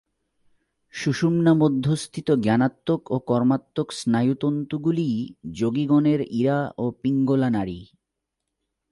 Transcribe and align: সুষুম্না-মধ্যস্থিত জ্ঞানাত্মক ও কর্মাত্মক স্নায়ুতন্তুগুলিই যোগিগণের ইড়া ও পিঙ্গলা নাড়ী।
সুষুম্না-মধ্যস্থিত 0.93 2.31
জ্ঞানাত্মক 2.31 3.01
ও 3.11 3.19
কর্মাত্মক 3.19 3.87
স্নায়ুতন্তুগুলিই 3.91 5.33
যোগিগণের 5.51 6.21
ইড়া 6.31 6.59
ও 6.77 6.91
পিঙ্গলা 7.01 7.49
নাড়ী। 7.49 7.79